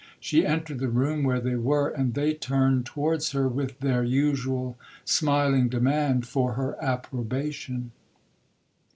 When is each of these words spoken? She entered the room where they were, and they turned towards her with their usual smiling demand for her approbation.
She 0.19 0.47
entered 0.47 0.79
the 0.79 0.89
room 0.89 1.21
where 1.23 1.39
they 1.39 1.53
were, 1.57 1.89
and 1.89 2.15
they 2.15 2.33
turned 2.33 2.87
towards 2.87 3.33
her 3.33 3.47
with 3.47 3.79
their 3.81 4.03
usual 4.03 4.75
smiling 5.05 5.69
demand 5.69 6.25
for 6.25 6.53
her 6.53 6.75
approbation. 6.83 7.91